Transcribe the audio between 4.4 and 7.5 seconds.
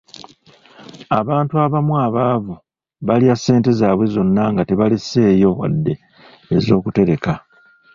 nga tebaleseeyo wadde ez'okutereka.